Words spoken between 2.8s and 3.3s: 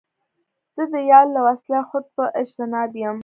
یم